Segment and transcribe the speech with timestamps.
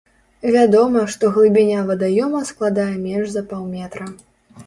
[0.53, 4.09] Вядома, што глыбіня вадаёма складае менш за паўметра.